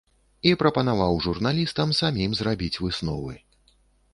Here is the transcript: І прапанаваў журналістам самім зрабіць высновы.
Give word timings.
І 0.51 0.53
прапанаваў 0.61 1.19
журналістам 1.25 1.93
самім 2.01 2.31
зрабіць 2.41 2.73
высновы. 2.85 3.33